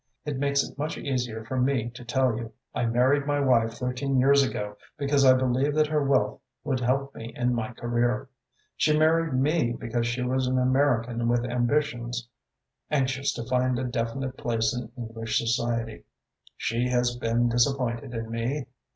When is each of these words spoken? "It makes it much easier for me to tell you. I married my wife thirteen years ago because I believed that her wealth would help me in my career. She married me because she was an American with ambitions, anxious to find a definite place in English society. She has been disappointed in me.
"It 0.25 0.39
makes 0.39 0.63
it 0.63 0.79
much 0.79 0.97
easier 0.97 1.45
for 1.45 1.61
me 1.61 1.91
to 1.91 2.03
tell 2.03 2.35
you. 2.35 2.53
I 2.73 2.87
married 2.87 3.27
my 3.27 3.39
wife 3.39 3.73
thirteen 3.75 4.17
years 4.17 4.41
ago 4.41 4.75
because 4.97 5.23
I 5.23 5.33
believed 5.37 5.75
that 5.77 5.85
her 5.85 6.03
wealth 6.03 6.41
would 6.63 6.79
help 6.79 7.13
me 7.13 7.31
in 7.35 7.53
my 7.53 7.71
career. 7.73 8.27
She 8.75 8.97
married 8.97 9.33
me 9.35 9.73
because 9.79 10.07
she 10.07 10.23
was 10.23 10.47
an 10.47 10.57
American 10.57 11.27
with 11.29 11.45
ambitions, 11.45 12.27
anxious 12.89 13.31
to 13.35 13.45
find 13.45 13.77
a 13.77 13.83
definite 13.83 14.37
place 14.37 14.75
in 14.75 14.91
English 14.97 15.37
society. 15.37 16.03
She 16.57 16.87
has 16.89 17.15
been 17.15 17.47
disappointed 17.47 18.11
in 18.15 18.31
me. 18.31 18.65